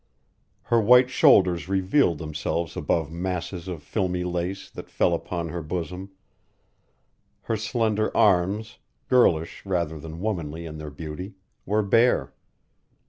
Her 0.63 0.81
white 0.81 1.11
shoulders 1.11 1.69
revealed 1.69 2.17
themselves 2.17 2.75
above 2.75 3.11
masses 3.11 3.67
of 3.67 3.83
filmy 3.83 4.23
lace 4.23 4.67
that 4.71 4.89
fell 4.89 5.13
upon 5.13 5.49
her 5.49 5.61
bosom; 5.61 6.09
her 7.43 7.55
slender 7.55 8.09
arms, 8.17 8.79
girlish 9.09 9.63
rather 9.63 9.99
than 9.99 10.19
womanly 10.19 10.65
in 10.65 10.79
their 10.79 10.89
beauty, 10.89 11.35
were 11.67 11.83
bare. 11.83 12.33